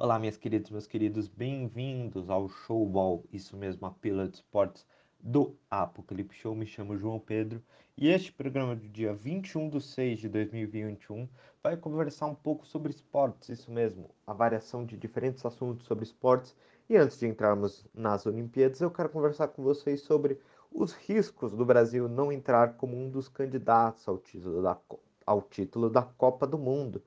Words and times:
Olá, 0.00 0.16
minhas 0.16 0.36
queridas, 0.36 0.70
meus 0.70 0.86
queridos, 0.86 1.26
bem-vindos 1.26 2.30
ao 2.30 2.48
Showball, 2.48 3.24
isso 3.32 3.56
mesmo, 3.56 3.84
a 3.84 3.90
pílula 3.90 4.28
de 4.28 4.36
esportes 4.36 4.86
do 5.18 5.56
Apocalipse 5.68 6.38
Show. 6.38 6.54
Me 6.54 6.66
chamo 6.66 6.96
João 6.96 7.18
Pedro 7.18 7.60
e 7.96 8.06
este 8.06 8.32
programa 8.32 8.76
do 8.76 8.88
dia 8.88 9.12
21 9.12 9.68
de 9.68 9.80
6 9.80 10.20
de 10.20 10.28
2021 10.28 11.28
vai 11.60 11.76
conversar 11.76 12.26
um 12.26 12.34
pouco 12.36 12.64
sobre 12.64 12.92
esportes, 12.92 13.48
isso 13.48 13.72
mesmo, 13.72 14.08
a 14.24 14.32
variação 14.32 14.86
de 14.86 14.96
diferentes 14.96 15.44
assuntos 15.44 15.84
sobre 15.88 16.04
esportes. 16.04 16.54
E 16.88 16.96
antes 16.96 17.18
de 17.18 17.26
entrarmos 17.26 17.84
nas 17.92 18.24
Olimpíadas, 18.24 18.80
eu 18.80 18.92
quero 18.92 19.08
conversar 19.08 19.48
com 19.48 19.64
vocês 19.64 20.02
sobre 20.02 20.38
os 20.70 20.92
riscos 20.92 21.50
do 21.50 21.66
Brasil 21.66 22.08
não 22.08 22.30
entrar 22.30 22.74
como 22.74 22.96
um 22.96 23.10
dos 23.10 23.28
candidatos 23.28 24.06
ao 24.06 24.16
título 24.16 24.62
da, 24.62 24.78
ao 25.26 25.42
título 25.42 25.90
da 25.90 26.02
Copa 26.02 26.46
do 26.46 26.56
Mundo. 26.56 27.02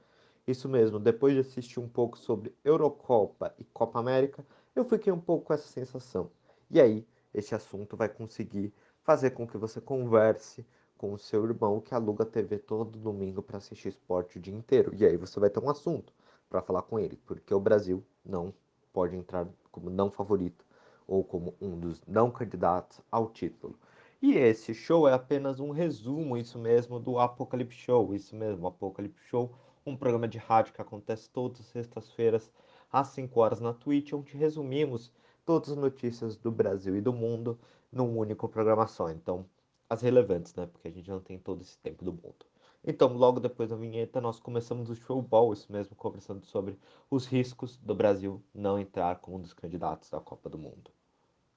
Isso 0.48 0.68
mesmo, 0.68 1.00
depois 1.00 1.34
de 1.34 1.39
assistir 1.42 1.80
um 1.80 1.88
pouco 1.88 2.18
sobre 2.18 2.55
Eurocopa 2.64 3.54
e 3.60 3.64
Copa 3.64 3.99
América, 3.99 4.45
eu 4.76 4.84
fiquei 4.84 5.12
um 5.13 5.20
pouco 5.20 5.45
com 5.45 5.54
essa 5.54 5.68
sensação. 5.68 6.32
E 6.70 6.82
aí, 6.82 7.08
esse 7.34 7.54
assunto 7.54 7.95
vai 7.95 8.09
conseguir 8.09 8.73
fazer 9.04 9.32
com 9.32 9.48
que 9.48 9.58
você 9.58 9.80
converse 9.80 10.66
com 10.98 11.13
o 11.13 11.18
seu 11.18 11.44
irmão 11.46 11.80
que 11.80 11.94
aluga 11.94 12.23
a 12.23 12.27
TV 12.27 12.58
todo 12.59 12.98
domingo 12.98 13.41
para 13.41 13.58
assistir 13.58 13.90
esporte 13.90 14.38
o 14.38 14.41
dia 14.41 14.54
inteiro. 14.54 14.94
E 14.96 15.05
aí 15.05 15.18
você 15.18 15.40
vai 15.40 15.49
ter 15.49 15.59
um 15.59 15.70
assunto 15.70 16.13
para 16.49 16.62
falar 16.62 16.84
com 16.84 16.99
ele, 16.99 17.18
porque 17.26 17.54
o 17.54 17.60
Brasil 17.60 18.04
não 18.23 18.54
pode 18.91 19.16
entrar 19.16 19.48
como 19.71 19.90
não 19.90 20.12
favorito 20.12 20.66
ou 21.08 21.23
como 21.23 21.55
um 21.62 21.80
dos 21.80 22.02
não 22.08 22.30
candidatos 22.32 23.02
ao 23.12 23.30
título. 23.30 23.80
E 24.21 24.34
esse 24.34 24.73
show 24.73 25.08
é 25.08 25.13
apenas 25.13 25.60
um 25.60 25.71
resumo, 25.71 26.38
isso 26.38 26.60
mesmo, 26.60 26.99
do 26.99 27.18
Apocalipse 27.18 27.77
Show, 27.77 28.13
isso 28.13 28.35
mesmo, 28.35 28.68
Apocalipse 28.68 29.23
Show 29.26 29.52
um 29.85 29.95
programa 29.95 30.27
de 30.27 30.38
rádio 30.38 30.73
que 30.73 30.81
acontece 30.81 31.30
todas 31.30 31.59
as 31.59 31.67
sextas-feiras 31.67 32.52
às 32.91 33.08
5 33.09 33.40
horas 33.40 33.59
na 33.59 33.73
Twitch, 33.73 34.13
onde 34.13 34.38
resumimos 34.38 35.12
todas 35.45 35.70
as 35.71 35.77
notícias 35.77 36.35
do 36.37 36.51
Brasil 36.51 36.96
e 36.96 37.01
do 37.01 37.13
mundo 37.13 37.60
num 37.91 38.18
único 38.18 38.48
programa 38.48 38.87
só. 38.87 39.09
Então, 39.09 39.46
as 39.90 40.02
relevantes, 40.02 40.55
né? 40.55 40.68
Porque 40.68 40.87
a 40.87 40.91
gente 40.91 41.09
não 41.09 41.20
tem 41.20 41.37
todo 41.37 41.62
esse 41.62 41.77
tempo 41.79 42.05
do 42.05 42.13
mundo. 42.13 42.46
Então, 42.84 43.13
logo 43.13 43.40
depois 43.40 43.70
da 43.70 43.76
vinheta, 43.76 44.20
nós 44.20 44.40
começamos 44.40 44.90
o 44.90 44.96
showball, 44.96 45.54
isso 45.54 45.71
mesmo, 45.71 45.96
conversando 45.96 46.46
sobre 46.46 46.79
os 47.09 47.26
riscos 47.27 47.77
do 47.77 47.93
Brasil 47.93 48.41
não 48.54 48.79
entrar 48.79 49.18
como 49.20 49.37
um 49.37 49.41
dos 49.41 49.54
candidatos 49.54 50.09
da 50.09 50.20
Copa 50.20 50.49
do 50.49 50.57
Mundo 50.57 50.91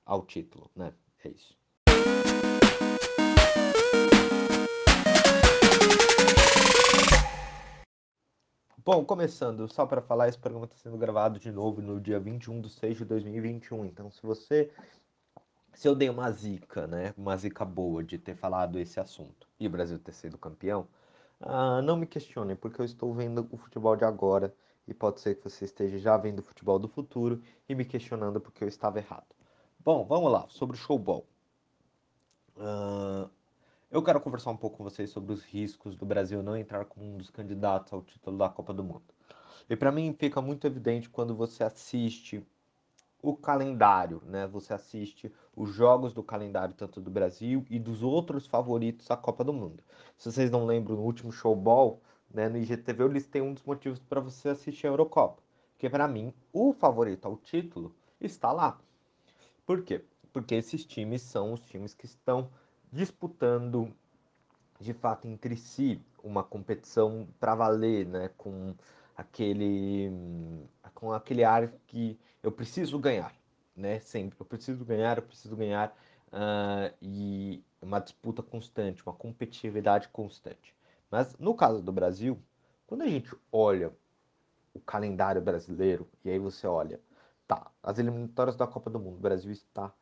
ao 0.04 0.24
título, 0.26 0.70
né? 0.76 0.92
É 1.24 1.28
isso. 1.28 1.63
Bom, 8.86 9.02
começando, 9.02 9.66
só 9.72 9.86
para 9.86 10.02
falar, 10.02 10.28
esse 10.28 10.36
programa 10.38 10.66
está 10.66 10.76
sendo 10.76 10.98
gravado 10.98 11.38
de 11.38 11.50
novo 11.50 11.80
no 11.80 11.98
dia 11.98 12.20
21 12.20 12.60
de 12.60 12.68
6 12.68 12.98
de 12.98 13.04
2021. 13.06 13.86
Então, 13.86 14.10
se 14.10 14.20
você. 14.22 14.70
Se 15.72 15.88
eu 15.88 15.94
dei 15.94 16.10
uma 16.10 16.30
zica, 16.30 16.86
né? 16.86 17.14
Uma 17.16 17.34
zica 17.34 17.64
boa 17.64 18.04
de 18.04 18.18
ter 18.18 18.36
falado 18.36 18.78
esse 18.78 19.00
assunto 19.00 19.48
e 19.58 19.66
o 19.66 19.70
Brasil 19.70 19.98
ter 19.98 20.12
sido 20.12 20.36
campeão, 20.36 20.86
ah, 21.40 21.80
não 21.80 21.96
me 21.96 22.06
questionem, 22.06 22.54
porque 22.56 22.78
eu 22.78 22.84
estou 22.84 23.14
vendo 23.14 23.48
o 23.50 23.56
futebol 23.56 23.96
de 23.96 24.04
agora 24.04 24.54
e 24.86 24.92
pode 24.92 25.18
ser 25.20 25.36
que 25.36 25.44
você 25.48 25.64
esteja 25.64 25.98
já 25.98 26.18
vendo 26.18 26.40
o 26.40 26.42
futebol 26.42 26.78
do 26.78 26.86
futuro 26.86 27.42
e 27.66 27.74
me 27.74 27.86
questionando 27.86 28.38
porque 28.38 28.64
eu 28.64 28.68
estava 28.68 28.98
errado. 28.98 29.34
Bom, 29.80 30.04
vamos 30.04 30.30
lá, 30.30 30.46
sobre 30.50 30.76
o 30.76 30.78
showball. 30.78 31.26
Uh, 32.56 33.30
eu 33.94 34.02
quero 34.02 34.20
conversar 34.20 34.50
um 34.50 34.56
pouco 34.56 34.78
com 34.78 34.82
vocês 34.82 35.08
sobre 35.10 35.32
os 35.32 35.44
riscos 35.44 35.94
do 35.94 36.04
Brasil 36.04 36.42
não 36.42 36.56
entrar 36.56 36.84
como 36.84 37.06
um 37.06 37.16
dos 37.16 37.30
candidatos 37.30 37.92
ao 37.92 38.02
título 38.02 38.36
da 38.36 38.48
Copa 38.48 38.74
do 38.74 38.82
Mundo. 38.82 39.04
E 39.70 39.76
para 39.76 39.92
mim 39.92 40.12
fica 40.18 40.42
muito 40.42 40.66
evidente 40.66 41.08
quando 41.08 41.32
você 41.32 41.62
assiste 41.62 42.44
o 43.22 43.36
calendário, 43.36 44.20
né? 44.26 44.48
Você 44.48 44.74
assiste 44.74 45.32
os 45.54 45.72
jogos 45.72 46.12
do 46.12 46.24
calendário 46.24 46.74
tanto 46.74 47.00
do 47.00 47.08
Brasil 47.08 47.64
e 47.70 47.78
dos 47.78 48.02
outros 48.02 48.48
favoritos 48.48 49.08
à 49.12 49.16
Copa 49.16 49.44
do 49.44 49.52
Mundo. 49.52 49.80
Se 50.18 50.32
vocês 50.32 50.50
não 50.50 50.66
lembram, 50.66 50.96
no 50.96 51.02
último 51.02 51.30
showball, 51.30 52.02
né, 52.28 52.48
no 52.48 52.58
IGTV 52.58 53.04
eu 53.04 53.08
listei 53.08 53.40
um 53.40 53.54
dos 53.54 53.62
motivos 53.62 54.00
para 54.00 54.20
você 54.20 54.48
assistir 54.48 54.88
a 54.88 54.90
Eurocopa, 54.90 55.40
porque 55.72 55.88
para 55.88 56.08
mim 56.08 56.34
o 56.52 56.72
favorito 56.72 57.26
ao 57.26 57.36
título 57.36 57.94
está 58.20 58.50
lá. 58.50 58.76
Por 59.64 59.84
quê? 59.84 60.04
Porque 60.32 60.56
esses 60.56 60.84
times 60.84 61.22
são 61.22 61.52
os 61.52 61.60
times 61.60 61.94
que 61.94 62.06
estão 62.06 62.50
disputando 62.94 63.92
de 64.80 64.92
fato 64.92 65.26
entre 65.26 65.56
si 65.56 66.00
uma 66.22 66.44
competição 66.44 67.26
para 67.40 67.54
valer, 67.54 68.06
né, 68.06 68.30
com 68.36 68.74
aquele 69.16 70.10
com 70.94 71.12
aquele 71.12 71.44
ar 71.44 71.68
que 71.86 72.18
eu 72.42 72.52
preciso 72.52 72.98
ganhar, 72.98 73.34
né, 73.76 73.98
sempre 73.98 74.36
eu 74.40 74.46
preciso 74.46 74.84
ganhar, 74.84 75.18
eu 75.18 75.22
preciso 75.24 75.56
ganhar 75.56 75.88
uh, 76.28 76.94
e 77.02 77.62
uma 77.82 77.98
disputa 77.98 78.42
constante, 78.42 79.02
uma 79.04 79.12
competitividade 79.12 80.08
constante. 80.08 80.74
Mas 81.10 81.36
no 81.38 81.54
caso 81.54 81.82
do 81.82 81.92
Brasil, 81.92 82.40
quando 82.86 83.02
a 83.02 83.08
gente 83.08 83.34
olha 83.50 83.92
o 84.72 84.80
calendário 84.80 85.42
brasileiro 85.42 86.08
e 86.24 86.30
aí 86.30 86.38
você 86.38 86.66
olha, 86.66 87.00
tá, 87.46 87.70
as 87.82 87.98
eliminatórias 87.98 88.56
da 88.56 88.66
Copa 88.66 88.88
do 88.88 89.00
Mundo, 89.00 89.16
o 89.16 89.20
Brasil 89.20 89.50
está 89.50 89.92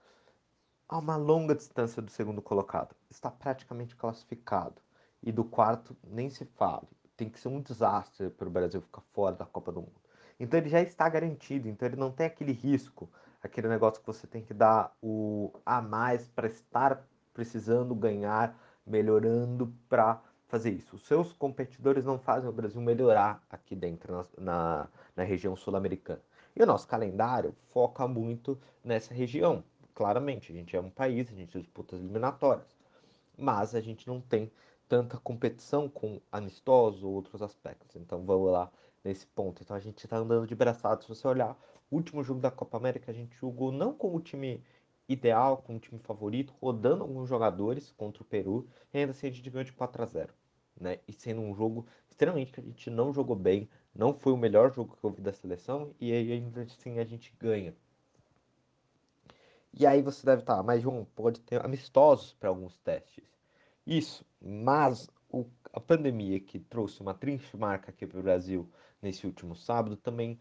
a 0.93 0.99
uma 0.99 1.17
longa 1.17 1.55
distância 1.55 2.03
do 2.03 2.11
segundo 2.11 2.43
colocado. 2.43 2.95
Está 3.11 3.31
praticamente 3.31 3.97
classificado. 3.97 4.75
E 5.23 5.33
do 5.33 5.43
quarto, 5.43 5.97
nem 6.05 6.29
se 6.29 6.45
fale. 6.45 6.87
Tem 7.17 7.31
que 7.31 7.41
ser 7.41 7.49
um 7.49 7.63
desastre 7.63 8.29
para 8.29 8.47
o 8.47 8.51
Brasil 8.51 8.83
ficar 8.83 9.01
fora 9.15 9.35
da 9.35 9.47
Copa 9.47 9.73
do 9.73 9.81
Mundo. 9.81 10.03
Então 10.39 10.61
ele 10.61 10.69
já 10.69 10.83
está 10.83 11.09
garantido. 11.09 11.67
Então 11.67 11.89
ele 11.89 11.97
não 11.97 12.13
tem 12.13 12.27
aquele 12.27 12.53
risco, 12.53 13.09
aquele 13.43 13.69
negócio 13.69 14.01
que 14.03 14.07
você 14.07 14.27
tem 14.27 14.43
que 14.43 14.53
dar 14.53 14.95
o 15.01 15.51
a 15.65 15.81
mais 15.81 16.29
para 16.29 16.47
estar 16.47 17.03
precisando 17.33 17.95
ganhar, 17.95 18.55
melhorando 18.87 19.73
para 19.89 20.21
fazer 20.47 20.73
isso. 20.73 20.97
Os 20.97 21.07
seus 21.07 21.33
competidores 21.33 22.05
não 22.05 22.19
fazem 22.19 22.51
o 22.51 22.53
Brasil 22.53 22.83
melhorar 22.83 23.43
aqui 23.49 23.75
dentro, 23.75 24.13
na, 24.13 24.27
na, 24.37 24.89
na 25.17 25.23
região 25.23 25.57
sul-americana. 25.57 26.21
E 26.55 26.63
o 26.63 26.67
nosso 26.67 26.87
calendário 26.87 27.55
foca 27.71 28.07
muito 28.07 28.61
nessa 28.85 29.15
região 29.15 29.65
claramente, 29.95 30.53
a 30.53 30.55
gente 30.55 30.77
é 30.77 30.81
um 30.81 30.91
país, 30.91 31.31
a 31.31 31.35
gente 31.35 31.59
disputa 31.59 31.97
as 31.97 32.03
eliminatórias, 32.03 32.77
mas 33.37 33.75
a 33.75 33.81
gente 33.81 34.07
não 34.07 34.21
tem 34.21 34.51
tanta 34.89 35.19
competição 35.19 35.89
com 35.89 36.21
amistosos 36.31 37.03
ou 37.03 37.13
outros 37.13 37.43
aspectos. 37.43 37.97
Então 37.97 38.25
vamos 38.25 38.53
lá 38.53 38.71
nesse 39.05 39.27
ponto. 39.27 39.63
Então 39.63 39.77
a 39.77 39.81
gente 39.81 40.05
está 40.05 40.19
andando 40.19 40.47
de 40.47 40.55
braçados. 40.55 41.07
Se 41.07 41.09
você 41.09 41.27
olhar, 41.27 41.57
o 41.91 41.97
último 41.97 42.23
jogo 42.23 42.41
da 42.41 42.51
Copa 42.51 42.77
América 42.77 43.11
a 43.11 43.15
gente 43.15 43.37
jogou 43.37 43.73
não 43.73 43.95
com 43.95 44.15
o 44.15 44.21
time 44.21 44.63
ideal, 45.09 45.59
com 45.59 45.77
o 45.77 45.79
time 45.79 45.99
favorito, 46.01 46.55
rodando 46.61 47.03
alguns 47.03 47.29
jogadores 47.29 47.93
contra 47.93 48.23
o 48.23 48.27
Peru, 48.27 48.69
e 48.93 48.99
ainda 48.99 49.13
assim 49.13 49.29
a 49.29 49.31
gente 49.31 49.49
ganhou 49.51 49.65
de 49.65 49.73
4 49.73 50.03
a 50.03 50.07
0 50.07 50.33
né? 50.81 50.99
E 51.07 51.13
sendo 51.13 51.41
um 51.41 51.55
jogo 51.55 51.87
extremamente 52.09 52.53
que 52.53 52.61
a 52.61 52.63
gente 52.63 52.91
não 52.91 53.13
jogou 53.13 53.37
bem, 53.37 53.69
não 53.95 54.15
foi 54.15 54.33
o 54.33 54.37
melhor 54.37 54.73
jogo 54.73 54.97
que 54.97 55.05
eu 55.05 55.11
vi 55.11 55.21
da 55.21 55.33
seleção, 55.33 55.95
e 56.01 56.13
aí 56.13 56.33
ainda 56.33 56.63
assim 56.63 56.99
a 56.99 57.05
gente 57.05 57.35
ganha. 57.39 57.75
E 59.73 59.87
aí 59.87 60.03
você 60.03 60.25
deve 60.25 60.43
estar, 60.43 60.63
mas 60.63 60.83
João, 60.83 61.07
pode 61.15 61.41
ter 61.41 61.65
amistosos 61.65 62.35
para 62.35 62.49
alguns 62.49 62.79
testes. 62.79 63.25
Isso, 63.87 64.25
mas 64.41 65.09
o, 65.29 65.47
a 65.73 65.81
pandemia 65.81 66.39
que 66.39 66.59
trouxe 66.59 67.01
uma 67.01 67.15
triste 67.15 67.57
marca 67.57 67.91
aqui 67.91 68.07
para 68.07 68.21
o 68.21 68.23
Brasil 68.23 68.69
nesse 69.01 69.27
último 69.27 69.57
sábado 69.57 69.97
também 69.97 70.39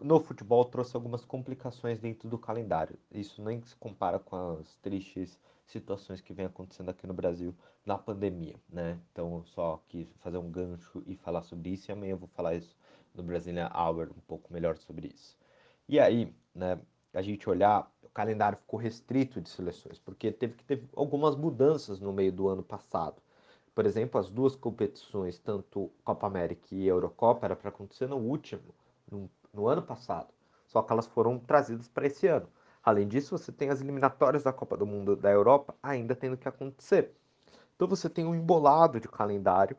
no 0.00 0.18
futebol 0.18 0.64
trouxe 0.64 0.96
algumas 0.96 1.24
complicações 1.24 1.98
dentro 1.98 2.28
do 2.28 2.38
calendário. 2.38 2.98
Isso 3.10 3.42
nem 3.42 3.60
se 3.62 3.76
compara 3.76 4.18
com 4.18 4.58
as 4.58 4.74
tristes 4.76 5.38
situações 5.66 6.20
que 6.20 6.32
vem 6.32 6.46
acontecendo 6.46 6.90
aqui 6.90 7.06
no 7.06 7.14
Brasil 7.14 7.54
na 7.84 7.98
pandemia, 7.98 8.56
né? 8.68 8.98
Então 9.12 9.36
eu 9.36 9.44
só 9.44 9.82
quis 9.88 10.08
fazer 10.18 10.38
um 10.38 10.50
gancho 10.50 11.02
e 11.06 11.16
falar 11.16 11.42
sobre 11.42 11.70
isso 11.70 11.90
e 11.90 11.92
amanhã 11.92 12.12
eu 12.12 12.18
vou 12.18 12.28
falar 12.28 12.54
isso 12.54 12.76
no 13.14 13.22
Brasília 13.22 13.70
Hour 13.74 14.10
um 14.16 14.20
pouco 14.26 14.52
melhor 14.52 14.76
sobre 14.78 15.08
isso. 15.08 15.36
E 15.88 16.00
aí, 16.00 16.34
né, 16.54 16.78
a 17.12 17.22
gente 17.22 17.48
olhar 17.48 17.90
calendário 18.12 18.58
ficou 18.58 18.78
restrito 18.78 19.40
de 19.40 19.48
seleções, 19.48 19.98
porque 19.98 20.30
teve 20.30 20.54
que 20.54 20.64
ter 20.64 20.84
algumas 20.94 21.34
mudanças 21.34 21.98
no 22.00 22.12
meio 22.12 22.32
do 22.32 22.48
ano 22.48 22.62
passado. 22.62 23.16
Por 23.74 23.86
exemplo, 23.86 24.20
as 24.20 24.28
duas 24.28 24.54
competições, 24.54 25.38
tanto 25.38 25.90
Copa 26.04 26.26
América 26.26 26.66
e 26.74 26.86
Eurocopa, 26.86 27.46
era 27.46 27.56
para 27.56 27.70
acontecer 27.70 28.06
no 28.06 28.16
último, 28.16 28.74
no, 29.10 29.30
no 29.52 29.66
ano 29.66 29.82
passado. 29.82 30.28
Só 30.66 30.82
que 30.82 30.92
elas 30.92 31.06
foram 31.06 31.38
trazidas 31.38 31.88
para 31.88 32.06
esse 32.06 32.26
ano. 32.26 32.48
Além 32.84 33.08
disso, 33.08 33.36
você 33.36 33.50
tem 33.50 33.70
as 33.70 33.80
eliminatórias 33.80 34.42
da 34.42 34.52
Copa 34.52 34.76
do 34.76 34.86
Mundo 34.86 35.16
da 35.16 35.30
Europa 35.30 35.74
ainda 35.82 36.14
tendo 36.14 36.36
que 36.36 36.48
acontecer. 36.48 37.14
Então 37.74 37.88
você 37.88 38.10
tem 38.10 38.26
um 38.26 38.34
embolado 38.34 39.00
de 39.00 39.08
calendário 39.08 39.76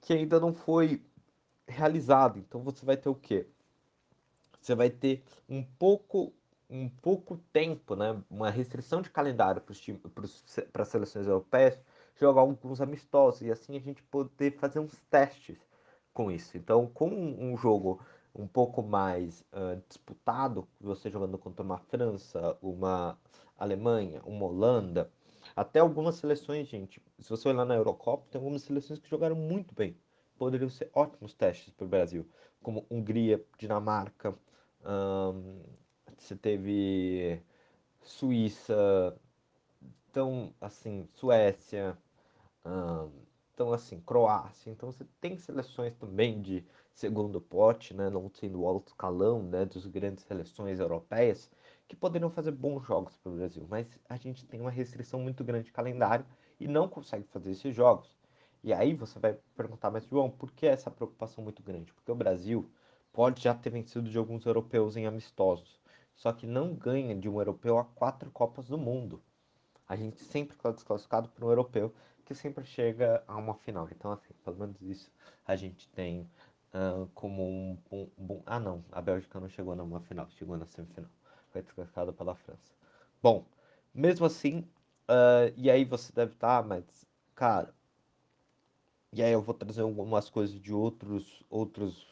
que 0.00 0.12
ainda 0.12 0.38
não 0.38 0.52
foi 0.54 1.02
realizado. 1.66 2.38
Então 2.38 2.62
você 2.62 2.84
vai 2.84 2.96
ter 2.96 3.08
o 3.08 3.14
quê? 3.14 3.48
Você 4.60 4.74
vai 4.74 4.90
ter 4.90 5.24
um 5.48 5.62
pouco 5.62 6.32
um 6.68 6.88
pouco 6.88 7.36
tempo, 7.52 7.94
né, 7.94 8.20
uma 8.30 8.50
restrição 8.50 9.02
de 9.02 9.10
calendário 9.10 9.62
para 10.72 10.82
as 10.82 10.88
seleções 10.88 11.26
europeias 11.26 11.78
jogar 12.16 12.40
alguns 12.40 12.80
amistosos 12.80 13.42
e 13.42 13.50
assim 13.50 13.76
a 13.76 13.80
gente 13.80 14.02
poder 14.04 14.52
fazer 14.52 14.78
uns 14.78 15.00
testes 15.10 15.58
com 16.12 16.30
isso. 16.30 16.56
Então, 16.56 16.86
com 16.86 17.08
um 17.08 17.56
jogo 17.56 18.00
um 18.34 18.46
pouco 18.46 18.82
mais 18.82 19.40
uh, 19.52 19.80
disputado, 19.88 20.66
você 20.80 21.10
jogando 21.10 21.38
contra 21.38 21.62
uma 21.62 21.78
França, 21.78 22.56
uma 22.60 23.18
Alemanha, 23.56 24.20
uma 24.24 24.46
Holanda, 24.46 25.10
até 25.54 25.80
algumas 25.80 26.16
seleções, 26.16 26.68
gente. 26.68 27.00
Se 27.18 27.30
você 27.30 27.48
olhar 27.48 27.64
na 27.64 27.74
Eurocopa, 27.74 28.26
tem 28.30 28.38
algumas 28.38 28.62
seleções 28.62 28.98
que 28.98 29.08
jogaram 29.08 29.36
muito 29.36 29.74
bem. 29.74 29.96
Poderiam 30.36 30.68
ser 30.68 30.90
ótimos 30.92 31.32
testes 31.34 31.72
para 31.72 31.84
o 31.84 31.88
Brasil, 31.88 32.28
como 32.60 32.86
Hungria, 32.90 33.44
Dinamarca, 33.56 34.36
um, 34.84 35.62
você 36.18 36.36
teve 36.36 37.42
Suíça, 38.02 39.18
então 40.10 40.54
assim, 40.60 41.08
Suécia, 41.14 41.96
então 43.52 43.72
assim, 43.72 44.00
Croácia. 44.00 44.70
Então 44.70 44.92
você 44.92 45.04
tem 45.20 45.36
seleções 45.38 45.94
também 45.96 46.40
de 46.40 46.64
segundo 46.92 47.40
pote, 47.40 47.94
né, 47.94 48.08
não 48.08 48.28
sendo 48.30 48.64
alto 48.66 48.88
escalão, 48.88 49.42
né, 49.42 49.64
dos 49.64 49.86
grandes 49.86 50.24
seleções 50.24 50.78
europeias, 50.78 51.50
que 51.88 51.96
poderiam 51.96 52.30
fazer 52.30 52.52
bons 52.52 52.86
jogos 52.86 53.16
para 53.16 53.32
o 53.32 53.34
Brasil, 53.34 53.66
mas 53.68 53.98
a 54.08 54.16
gente 54.16 54.46
tem 54.46 54.60
uma 54.60 54.70
restrição 54.70 55.20
muito 55.20 55.42
grande 55.44 55.66
de 55.66 55.72
calendário 55.72 56.24
e 56.58 56.68
não 56.68 56.88
consegue 56.88 57.26
fazer 57.28 57.50
esses 57.50 57.74
jogos. 57.74 58.16
E 58.62 58.72
aí 58.72 58.94
você 58.94 59.18
vai 59.18 59.36
perguntar, 59.56 59.90
mas 59.90 60.06
João, 60.06 60.30
por 60.30 60.50
que 60.52 60.66
essa 60.66 60.90
preocupação 60.90 61.44
muito 61.44 61.62
grande? 61.62 61.92
Porque 61.92 62.10
o 62.10 62.14
Brasil 62.14 62.70
pode 63.12 63.42
já 63.42 63.54
ter 63.54 63.70
vencido 63.70 64.08
de 64.08 64.16
alguns 64.16 64.46
europeus 64.46 64.96
em 64.96 65.06
amistosos, 65.06 65.80
só 66.14 66.32
que 66.32 66.46
não 66.46 66.74
ganha 66.74 67.14
de 67.14 67.28
um 67.28 67.38
europeu 67.38 67.78
a 67.78 67.84
quatro 67.84 68.30
Copas 68.30 68.68
do 68.68 68.78
Mundo. 68.78 69.22
A 69.88 69.96
gente 69.96 70.22
sempre 70.22 70.56
está 70.56 70.70
desclassificado 70.70 71.28
por 71.28 71.44
um 71.44 71.48
europeu 71.48 71.94
que 72.24 72.34
sempre 72.34 72.64
chega 72.64 73.22
a 73.28 73.36
uma 73.36 73.54
final. 73.54 73.88
Então, 73.90 74.12
assim, 74.12 74.32
pelo 74.44 74.56
menos 74.56 74.80
isso 74.80 75.10
a 75.46 75.56
gente 75.56 75.88
tem 75.90 76.28
uh, 76.72 77.06
como 77.14 77.42
um, 77.42 77.78
um, 77.92 78.42
Ah, 78.46 78.58
não, 78.58 78.84
a 78.90 79.00
Bélgica 79.00 79.38
não 79.38 79.48
chegou 79.48 79.76
numa 79.76 80.00
final, 80.00 80.28
chegou 80.30 80.56
na 80.56 80.66
semifinal 80.66 81.10
foi 81.54 81.62
desclassificado 81.62 82.12
pela 82.12 82.34
França. 82.34 82.74
Bom, 83.22 83.46
mesmo 83.94 84.26
assim, 84.26 84.60
uh, 85.08 85.54
e 85.56 85.70
aí 85.70 85.84
você 85.84 86.12
deve 86.12 86.32
estar, 86.32 86.62
tá, 86.62 86.68
mas, 86.68 87.06
cara, 87.34 87.72
e 89.12 89.22
aí 89.22 89.32
eu 89.32 89.40
vou 89.40 89.54
trazer 89.54 89.82
algumas 89.82 90.28
coisas 90.28 90.60
de 90.60 90.72
outros, 90.72 91.44
outros, 91.48 92.04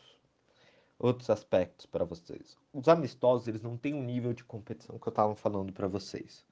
outros 1.03 1.29
aspectos 1.29 1.85
para 1.85 2.05
vocês. 2.05 2.57
Os 2.73 2.89
amistosos, 2.89 3.49
eles 3.49 3.61
não 3.61 3.77
têm 3.77 3.93
o 3.93 3.97
um 3.99 4.05
nível 4.05 4.33
de 4.33 4.45
competição 4.45 4.99
que 4.99 5.09
eu 5.09 5.11
estava 5.11 5.35
falando 5.35 5.73
para 5.73 5.89
vocês. 5.89 6.47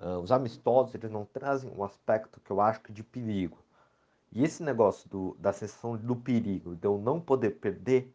Uh, 0.00 0.20
os 0.20 0.30
amistosos, 0.30 0.94
eles 0.94 1.10
não 1.10 1.24
trazem 1.24 1.68
um 1.76 1.82
aspecto 1.82 2.40
que 2.40 2.52
eu 2.52 2.60
acho 2.60 2.80
que 2.80 2.92
de 2.92 3.02
perigo. 3.02 3.58
E 4.30 4.44
esse 4.44 4.62
negócio 4.62 5.08
do, 5.10 5.36
da 5.40 5.52
sensação 5.52 5.96
do 5.96 6.14
perigo, 6.14 6.76
de 6.76 6.86
eu 6.86 6.96
não 6.96 7.20
poder 7.20 7.58
perder, 7.58 8.14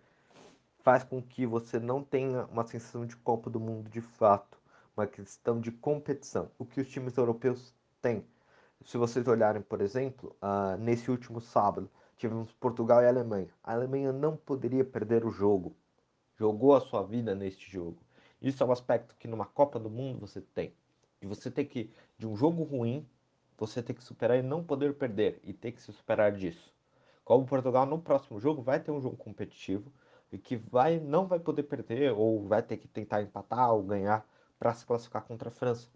faz 0.80 1.04
com 1.04 1.22
que 1.22 1.46
você 1.46 1.80
não 1.80 2.02
tenha 2.02 2.46
uma 2.46 2.66
sensação 2.66 3.06
de 3.06 3.18
Copa 3.18 3.50
do 3.50 3.60
Mundo 3.60 3.90
de 3.90 4.00
fato, 4.00 4.58
uma 4.96 5.06
questão 5.06 5.60
de 5.60 5.72
competição, 5.72 6.50
o 6.58 6.66
que 6.66 6.80
os 6.80 6.88
times 6.88 7.18
europeus 7.18 7.74
têm. 8.02 8.26
Se 8.86 8.98
vocês 8.98 9.28
olharem, 9.28 9.62
por 9.62 9.82
exemplo, 9.82 10.36
uh, 10.42 10.78
nesse 10.78 11.12
último 11.12 11.42
sábado, 11.42 11.90
tivemos 12.18 12.52
Portugal 12.54 13.02
e 13.02 13.08
Alemanha. 13.08 13.50
A 13.64 13.74
Alemanha 13.74 14.12
não 14.12 14.38
poderia 14.38 14.84
perder 14.84 15.26
o 15.26 15.32
jogo, 15.32 15.76
jogou 16.38 16.76
a 16.76 16.82
sua 16.82 17.04
vida 17.04 17.36
neste 17.36 17.72
jogo. 17.72 17.98
Isso 18.42 18.62
é 18.64 18.66
um 18.66 18.72
aspecto 18.72 19.16
que 19.18 19.28
numa 19.28 19.46
Copa 19.46 19.80
do 19.80 19.90
Mundo 19.90 20.20
você 20.20 20.42
tem. 20.42 20.74
De 21.22 21.28
você 21.28 21.50
ter 21.50 21.66
que, 21.66 21.92
de 22.18 22.28
um 22.28 22.36
jogo 22.36 22.64
ruim, 22.64 23.08
você 23.58 23.82
ter 23.82 23.94
que 23.94 24.04
superar 24.04 24.38
e 24.38 24.42
não 24.42 24.64
poder 24.64 24.94
perder, 24.96 25.40
e 25.44 25.54
ter 25.54 25.72
que 25.72 25.82
se 25.82 25.92
superar 25.94 26.32
disso. 26.34 26.74
Como 27.24 27.46
Portugal 27.46 27.86
no 27.86 28.00
próximo 28.00 28.40
jogo 28.40 28.62
vai 28.62 28.80
ter 28.80 28.92
um 28.92 29.00
jogo 29.00 29.16
competitivo, 29.16 29.92
e 30.34 30.38
que 30.38 30.56
vai 30.56 31.00
não 31.00 31.28
vai 31.28 31.40
poder 31.40 31.64
perder 31.64 32.12
ou 32.12 32.48
vai 32.48 32.64
ter 32.64 32.78
que 32.78 32.88
tentar 32.88 33.22
empatar 33.22 33.72
ou 33.72 33.84
ganhar 33.84 34.28
para 34.58 34.74
se 34.74 34.84
classificar 34.84 35.22
contra 35.24 35.50
a 35.50 35.52
França, 35.52 35.88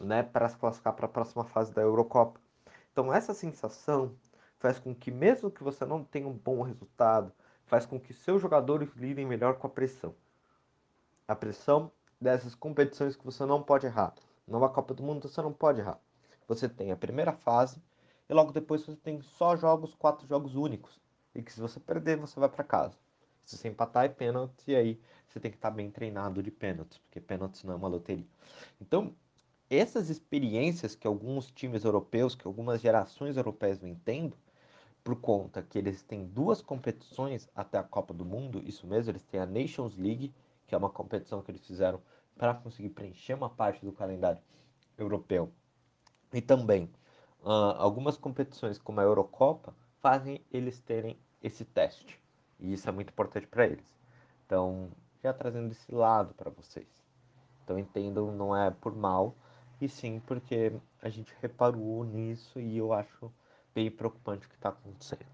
né, 0.00 0.22
para 0.22 0.48
se 0.48 0.56
classificar 0.56 0.94
para 0.94 1.06
a 1.06 1.08
próxima 1.08 1.44
fase 1.44 1.74
da 1.74 1.82
Eurocopa. 1.82 2.40
Então 2.92 3.12
essa 3.12 3.34
sensação 3.34 4.14
faz 4.64 4.78
com 4.78 4.94
que 4.94 5.10
mesmo 5.10 5.50
que 5.50 5.62
você 5.62 5.84
não 5.84 6.02
tenha 6.02 6.26
um 6.26 6.32
bom 6.32 6.62
resultado, 6.62 7.30
faz 7.66 7.84
com 7.84 8.00
que 8.00 8.14
seus 8.14 8.40
jogadores 8.40 8.88
lidem 8.96 9.26
melhor 9.26 9.58
com 9.58 9.66
a 9.66 9.70
pressão. 9.70 10.14
A 11.28 11.36
pressão 11.36 11.92
dessas 12.18 12.54
competições 12.54 13.14
que 13.14 13.26
você 13.26 13.44
não 13.44 13.62
pode 13.62 13.84
errar. 13.84 14.14
Numa 14.48 14.70
Copa 14.70 14.94
do 14.94 15.02
Mundo 15.02 15.28
você 15.28 15.42
não 15.42 15.52
pode 15.52 15.80
errar. 15.80 16.00
Você 16.48 16.66
tem 16.66 16.90
a 16.90 16.96
primeira 16.96 17.30
fase 17.30 17.78
e 18.26 18.32
logo 18.32 18.52
depois 18.52 18.80
você 18.80 18.96
tem 18.96 19.20
só 19.20 19.54
jogos, 19.54 19.94
quatro 19.94 20.26
jogos 20.26 20.56
únicos. 20.56 20.98
E 21.34 21.42
que 21.42 21.52
se 21.52 21.60
você 21.60 21.78
perder, 21.78 22.16
você 22.16 22.40
vai 22.40 22.48
para 22.48 22.64
casa. 22.64 22.96
Se 23.44 23.58
você 23.58 23.68
empatar 23.68 24.06
é 24.06 24.08
pênalti, 24.08 24.70
e 24.70 24.74
aí 24.74 25.00
você 25.28 25.38
tem 25.38 25.50
que 25.50 25.58
estar 25.58 25.72
bem 25.72 25.90
treinado 25.90 26.42
de 26.42 26.50
pênaltis, 26.50 26.96
porque 26.96 27.20
pênaltis 27.20 27.62
não 27.64 27.74
é 27.74 27.76
uma 27.76 27.88
loteria. 27.88 28.26
Então, 28.80 29.14
essas 29.68 30.08
experiências 30.08 30.94
que 30.94 31.06
alguns 31.06 31.50
times 31.50 31.84
europeus, 31.84 32.34
que 32.34 32.46
algumas 32.46 32.80
gerações 32.80 33.36
europeias 33.36 33.78
vêm 33.78 33.94
tendo, 33.94 34.38
por 35.04 35.16
conta 35.16 35.62
que 35.62 35.78
eles 35.78 36.02
têm 36.02 36.24
duas 36.26 36.62
competições 36.62 37.46
até 37.54 37.76
a 37.76 37.82
Copa 37.82 38.14
do 38.14 38.24
Mundo, 38.24 38.62
isso 38.64 38.86
mesmo, 38.86 39.10
eles 39.12 39.22
têm 39.22 39.38
a 39.38 39.44
Nations 39.44 39.94
League, 39.98 40.34
que 40.66 40.74
é 40.74 40.78
uma 40.78 40.88
competição 40.88 41.42
que 41.42 41.50
eles 41.50 41.64
fizeram 41.64 42.00
para 42.36 42.54
conseguir 42.54 42.88
preencher 42.88 43.34
uma 43.34 43.50
parte 43.50 43.84
do 43.84 43.92
calendário 43.92 44.40
europeu, 44.96 45.52
e 46.32 46.40
também 46.40 46.90
uh, 47.42 47.76
algumas 47.76 48.16
competições 48.16 48.78
como 48.78 48.98
a 48.98 49.04
Eurocopa 49.04 49.76
fazem 50.00 50.40
eles 50.50 50.80
terem 50.80 51.18
esse 51.42 51.64
teste. 51.64 52.18
E 52.58 52.72
isso 52.72 52.88
é 52.88 52.92
muito 52.92 53.10
importante 53.10 53.46
para 53.46 53.66
eles. 53.66 53.94
Então, 54.46 54.90
já 55.22 55.32
trazendo 55.32 55.70
esse 55.70 55.94
lado 55.94 56.34
para 56.34 56.50
vocês. 56.50 56.88
Então, 57.62 57.78
entendam, 57.78 58.32
não 58.32 58.56
é 58.56 58.70
por 58.70 58.94
mal, 58.94 59.36
e 59.80 59.88
sim 59.88 60.20
porque 60.26 60.72
a 61.02 61.08
gente 61.08 61.34
reparou 61.40 62.04
nisso 62.04 62.58
e 62.58 62.76
eu 62.76 62.92
acho 62.92 63.30
bem 63.74 63.90
preocupante 63.90 64.46
o 64.46 64.48
que 64.48 64.54
está 64.54 64.70
acontecendo. 64.70 65.26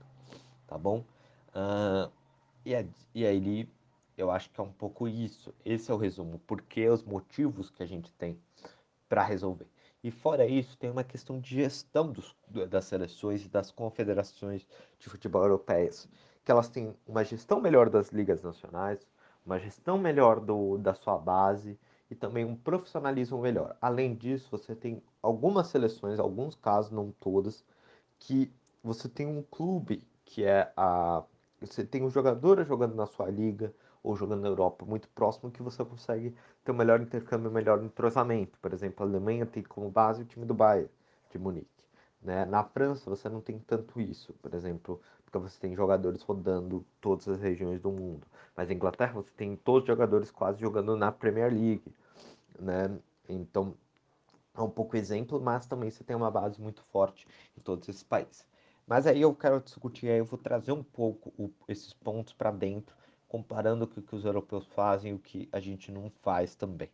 Tá 0.67 0.79
bom? 0.79 1.05
Uh, 1.49 2.11
e, 2.65 2.73
e 3.15 3.27
aí, 3.27 3.69
eu 4.17 4.31
acho 4.31 4.51
que 4.51 4.61
é 4.61 4.65
um 4.65 4.73
pouco 4.73 5.07
isso. 5.07 5.55
Esse 5.65 5.91
é 5.91 5.95
o 5.95 5.97
resumo. 5.97 6.41
Porque 6.47 6.89
os 6.89 7.03
motivos 7.03 7.71
que 7.71 7.83
a 7.83 7.87
gente 7.87 8.13
tem 8.13 8.39
para 9.09 9.23
resolver. 9.23 9.67
E 10.03 10.11
fora 10.11 10.47
isso, 10.47 10.79
tem 10.79 10.91
uma 10.91 11.05
questão 11.05 11.39
de 11.39 11.57
gestão 11.57 12.11
dos, 12.11 12.35
das 12.69 12.87
seleções 12.87 13.45
e 13.45 13.49
das 13.49 13.71
confederações 13.71 14.67
de 14.99 15.09
futebol 15.09 15.43
europeias 15.43 16.09
que 16.45 16.51
elas 16.51 16.69
têm 16.69 16.95
uma 17.07 17.25
gestão 17.25 17.61
melhor 17.61 17.89
das 17.89 18.11
ligas 18.11 18.43
nacionais, 18.43 19.07
uma 19.45 19.59
gestão 19.59 19.99
melhor 19.99 20.41
do, 20.41 20.79
da 20.79 20.95
sua 20.95 21.19
base 21.19 21.79
e 22.11 22.15
também 22.15 22.45
um 22.45 22.57
profissionalismo 22.57 23.41
melhor. 23.41 23.77
Além 23.81 24.15
disso, 24.15 24.49
você 24.51 24.75
tem 24.75 25.03
algumas 25.23 25.69
seleções, 25.69 26.19
alguns 26.19 26.55
casos, 26.55 26.91
não 26.91 27.13
todas, 27.21 27.65
que 28.21 28.53
você 28.83 29.09
tem 29.09 29.27
um 29.27 29.43
clube 29.43 30.07
que 30.25 30.45
é 30.45 30.73
a. 30.77 31.25
Você 31.61 31.85
tem 31.85 32.03
um 32.03 32.11
jogador 32.11 32.65
jogando 32.65 32.95
na 32.95 33.07
sua 33.07 33.29
liga 33.29 33.75
ou 34.03 34.17
jogando 34.17 34.43
na 34.43 34.49
Europa 34.49 34.85
muito 34.87 35.09
próximo 35.09 35.51
que 35.51 35.63
você 35.63 35.85
consegue 35.85 36.35
ter 36.65 36.73
um 36.73 36.75
melhor 36.77 37.01
intercâmbio, 37.01 37.51
um 37.51 37.53
melhor 37.53 37.83
entrosamento. 37.83 38.59
Por 38.61 38.73
exemplo, 38.73 39.05
a 39.05 39.09
Alemanha 39.09 39.45
tem 39.45 39.63
como 39.63 39.91
base 39.91 40.23
o 40.23 40.25
time 40.25 40.47
do 40.47 40.55
Bayern 40.55 40.89
de 41.31 41.39
Munique. 41.39 41.69
Né? 42.23 42.45
Na 42.47 42.65
França 42.65 43.11
você 43.11 43.29
não 43.29 43.41
tem 43.41 43.59
tanto 43.59 44.01
isso. 44.01 44.33
Por 44.35 44.55
exemplo, 44.55 45.01
porque 45.25 45.39
você 45.39 45.59
tem 45.61 45.75
jogadores 45.75 46.23
rodando 46.23 46.85
todas 47.01 47.29
as 47.29 47.41
regiões 47.41 47.81
do 47.81 47.91
mundo. 47.91 48.27
Mas 48.57 48.69
na 48.69 48.75
Inglaterra 48.75 49.13
você 49.15 49.31
tem 49.37 49.57
todos 49.57 49.83
os 49.83 49.89
jogadores 49.89 50.31
quase 50.31 50.61
jogando 50.61 50.97
na 50.97 51.13
Premier 51.13 51.53
League, 51.53 51.95
né? 52.59 52.99
Então 53.29 53.75
é 54.55 54.61
um 54.61 54.71
pouco 54.71 54.97
exemplo, 54.97 55.41
mas 55.41 55.67
também 55.67 55.91
você 55.91 56.05
tem 56.05 56.17
uma 56.17 56.31
base 56.31 56.61
muito 56.61 56.83
forte 56.85 57.27
em 57.57 57.61
todos 57.61 57.89
esses 57.89 58.03
países. 58.03 58.47
Mas 58.87 59.07
aí 59.07 59.21
eu 59.21 59.35
quero 59.35 59.61
discutir, 59.61 60.09
aí 60.09 60.19
eu 60.19 60.25
vou 60.25 60.39
trazer 60.39 60.73
um 60.73 60.83
pouco 60.83 61.33
o, 61.39 61.53
esses 61.69 61.95
pontos 61.95 62.33
para 62.33 62.51
dentro, 62.51 62.97
comparando 63.29 63.85
o 63.85 63.89
que, 63.89 64.03
que 64.03 64.15
os 64.15 64.25
europeus 64.25 64.67
fazem 64.67 65.13
e 65.13 65.15
o 65.15 65.19
que 65.19 65.49
a 65.53 65.61
gente 65.61 65.93
não 65.93 66.11
faz 66.23 66.57
também, 66.57 66.91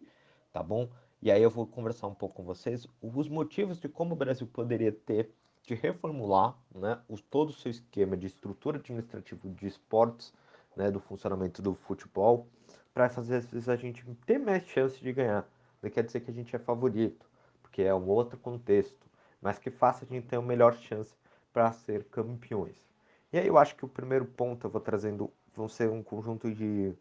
tá 0.52 0.62
bom? 0.62 0.88
E 1.22 1.30
aí 1.30 1.42
eu 1.42 1.50
vou 1.50 1.66
conversar 1.66 2.06
um 2.06 2.14
pouco 2.14 2.36
com 2.36 2.44
vocês 2.44 2.86
os 3.00 3.28
motivos 3.28 3.80
de 3.80 3.88
como 3.88 4.12
o 4.12 4.16
Brasil 4.16 4.46
poderia 4.46 4.92
ter 4.92 5.32
de 5.62 5.75
reformular 5.75 6.56
né, 6.75 7.00
o, 7.08 7.18
todo 7.18 7.48
o 7.48 7.52
seu 7.52 7.70
esquema 7.70 8.16
de 8.16 8.26
estrutura 8.26 8.78
administrativa 8.78 9.48
de 9.48 9.66
esportes, 9.66 10.32
né, 10.76 10.90
do 10.90 11.00
funcionamento 11.00 11.60
do 11.60 11.75
futebol, 11.75 12.46
para 12.94 13.08
fazer 13.08 13.40
vezes, 13.40 13.68
a 13.68 13.76
gente 13.76 14.04
ter 14.26 14.38
mais 14.38 14.62
chance 14.64 15.00
de 15.00 15.12
ganhar. 15.12 15.48
Não 15.82 15.90
quer 15.90 16.04
dizer 16.04 16.20
que 16.20 16.30
a 16.30 16.34
gente 16.34 16.54
é 16.54 16.58
favorito, 16.58 17.28
porque 17.76 17.83
é 17.83 17.95
um 17.95 18.09
outro 18.09 18.38
contexto, 18.38 19.06
mas 19.38 19.59
que 19.59 19.71
faça 19.71 20.06
a 20.06 20.09
gente 20.09 20.26
ter 20.26 20.38
uma 20.38 20.49
melhor 20.49 20.75
chance 20.76 21.14
para 21.52 21.71
ser 21.73 22.04
campeões. 22.04 22.83
E 23.30 23.38
aí 23.38 23.47
eu 23.47 23.59
acho 23.59 23.76
que 23.76 23.85
o 23.85 23.88
primeiro 23.88 24.25
ponto 24.25 24.66
eu 24.66 24.71
vou 24.71 24.80
trazendo, 24.80 25.30
vão 25.54 25.68
ser 25.68 25.90
um 25.90 26.02
conjunto 26.02 26.50
de 26.54 26.95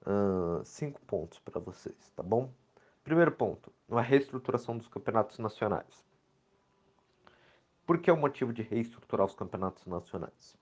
uh, 0.00 0.64
cinco 0.64 0.98
pontos 1.02 1.38
para 1.40 1.60
vocês, 1.60 2.10
tá 2.16 2.22
bom? 2.22 2.50
Primeiro 3.02 3.32
ponto, 3.32 3.70
uma 3.86 4.00
reestruturação 4.00 4.78
dos 4.78 4.88
campeonatos 4.88 5.38
nacionais. 5.38 6.02
Por 7.84 7.98
que 7.98 8.08
é 8.08 8.12
o 8.12 8.16
motivo 8.16 8.50
de 8.50 8.62
reestruturar 8.62 9.26
os 9.26 9.34
campeonatos 9.34 9.84
nacionais? 9.84 10.56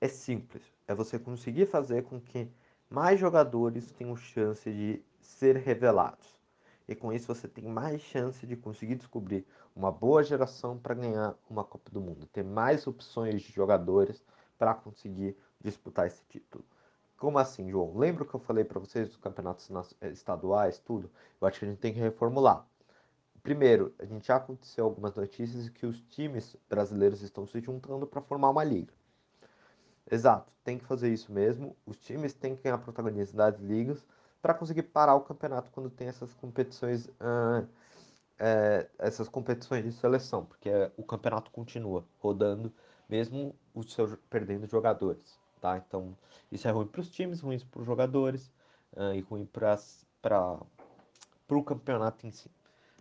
É 0.00 0.08
simples, 0.08 0.62
é 0.88 0.94
você 0.94 1.18
conseguir 1.18 1.66
fazer 1.66 2.04
com 2.04 2.18
que 2.18 2.50
mais 2.88 3.20
jogadores 3.20 3.92
têm 3.92 4.16
chance 4.16 4.72
de 4.72 5.02
ser 5.20 5.56
revelados. 5.58 6.33
E 6.86 6.94
com 6.94 7.12
isso 7.12 7.34
você 7.34 7.48
tem 7.48 7.64
mais 7.64 8.02
chance 8.02 8.46
de 8.46 8.56
conseguir 8.56 8.96
descobrir 8.96 9.46
uma 9.74 9.90
boa 9.90 10.22
geração 10.22 10.78
para 10.78 10.94
ganhar 10.94 11.34
uma 11.48 11.64
Copa 11.64 11.90
do 11.90 12.00
Mundo, 12.00 12.26
ter 12.26 12.44
mais 12.44 12.86
opções 12.86 13.42
de 13.42 13.52
jogadores 13.52 14.22
para 14.58 14.74
conseguir 14.74 15.36
disputar 15.60 16.06
esse 16.06 16.22
título. 16.28 16.64
Como 17.16 17.38
assim, 17.38 17.70
João? 17.70 17.96
Lembra 17.96 18.24
que 18.24 18.34
eu 18.34 18.40
falei 18.40 18.64
para 18.64 18.78
vocês 18.78 19.08
dos 19.08 19.16
campeonatos 19.16 19.70
estaduais, 20.02 20.78
tudo? 20.78 21.10
Eu 21.40 21.46
acho 21.46 21.58
que 21.58 21.64
a 21.64 21.68
gente 21.68 21.80
tem 21.80 21.94
que 21.94 22.00
reformular. 22.00 22.66
Primeiro, 23.42 23.94
a 23.98 24.04
gente 24.04 24.26
já 24.26 24.36
aconteceu 24.36 24.84
algumas 24.84 25.14
notícias 25.14 25.68
que 25.68 25.86
os 25.86 26.00
times 26.02 26.56
brasileiros 26.68 27.22
estão 27.22 27.46
se 27.46 27.60
juntando 27.60 28.06
para 28.06 28.20
formar 28.20 28.50
uma 28.50 28.64
liga. 28.64 28.92
Exato, 30.10 30.52
tem 30.62 30.78
que 30.78 30.84
fazer 30.84 31.12
isso 31.12 31.32
mesmo. 31.32 31.74
Os 31.86 31.98
times 31.98 32.34
têm 32.34 32.54
que 32.56 32.62
ganhar 32.62 32.78
protagonismo 32.78 33.38
das 33.38 33.58
ligas 33.58 34.04
para 34.44 34.52
conseguir 34.52 34.82
parar 34.82 35.14
o 35.14 35.22
campeonato 35.22 35.70
quando 35.70 35.88
tem 35.88 36.06
essas 36.06 36.34
competições, 36.34 37.06
uh, 37.06 37.66
é, 38.38 38.86
essas 38.98 39.26
competições 39.26 39.82
de 39.82 39.90
seleção, 39.90 40.44
porque 40.44 40.68
o 40.98 41.02
campeonato 41.02 41.50
continua 41.50 42.04
rodando 42.18 42.70
mesmo 43.08 43.54
o 43.72 43.82
seu 43.82 44.18
perdendo 44.28 44.66
jogadores, 44.66 45.40
tá? 45.62 45.78
Então 45.78 46.14
isso 46.52 46.68
é 46.68 46.70
ruim 46.70 46.86
para 46.86 47.00
os 47.00 47.08
times, 47.08 47.40
ruim 47.40 47.58
para 47.58 47.80
os 47.80 47.86
jogadores 47.86 48.52
uh, 48.92 49.14
e 49.14 49.22
ruim 49.22 49.46
para 49.46 49.78
o 51.48 51.64
campeonato 51.64 52.26
em 52.26 52.30
si. 52.30 52.50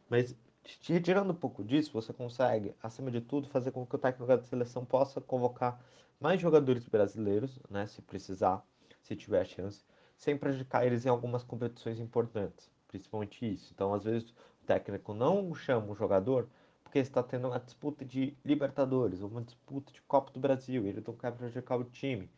Mas 0.09 0.33
retirando 0.81 1.33
um 1.33 1.35
pouco 1.35 1.61
disso, 1.61 1.91
você 1.91 2.13
consegue, 2.13 2.73
acima 2.81 3.11
de 3.11 3.19
tudo, 3.19 3.49
fazer 3.49 3.71
com 3.71 3.85
que 3.85 3.95
o 3.97 3.99
técnico 3.99 4.25
da 4.25 4.41
seleção 4.43 4.85
possa 4.85 5.19
convocar 5.19 5.77
mais 6.21 6.39
jogadores 6.39 6.87
brasileiros, 6.87 7.59
né, 7.69 7.85
se 7.85 8.01
precisar, 8.01 8.65
se 9.01 9.13
tiver 9.13 9.43
chance, 9.45 9.83
sem 10.15 10.37
prejudicar 10.37 10.85
eles 10.85 11.05
em 11.05 11.09
algumas 11.09 11.43
competições 11.43 11.99
importantes, 11.99 12.69
principalmente 12.87 13.45
isso. 13.51 13.71
Então, 13.73 13.93
às 13.93 14.03
vezes, 14.03 14.29
o 14.29 14.65
técnico 14.65 15.13
não 15.13 15.53
chama 15.53 15.91
o 15.91 15.95
jogador 15.95 16.47
porque 16.83 16.99
está 16.99 17.23
tendo 17.23 17.47
uma 17.47 17.59
disputa 17.59 18.05
de 18.05 18.37
Libertadores, 18.45 19.21
uma 19.21 19.41
disputa 19.41 19.91
de 19.91 20.01
Copa 20.03 20.31
do 20.31 20.39
Brasil, 20.39 20.85
ele 20.85 21.03
não 21.05 21.15
quer 21.15 21.31
prejudicar 21.31 21.79
o 21.79 21.83
time. 21.85 22.29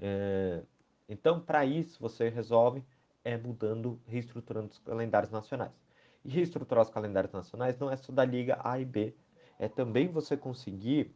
É... 0.00 0.62
Então, 1.08 1.40
para 1.40 1.64
isso, 1.64 2.00
você 2.00 2.28
resolve 2.28 2.82
é 3.24 3.36
mudando, 3.36 4.00
reestruturando 4.06 4.68
os 4.68 4.78
calendários 4.78 5.30
nacionais. 5.30 5.72
E 6.24 6.30
reestruturar 6.30 6.82
os 6.82 6.90
calendários 6.90 7.32
nacionais 7.32 7.78
não 7.78 7.90
é 7.90 7.96
só 7.96 8.12
da 8.12 8.24
Liga 8.24 8.58
A 8.64 8.78
e 8.80 8.84
B, 8.84 9.14
é 9.58 9.68
também 9.68 10.08
você 10.08 10.36
conseguir 10.36 11.14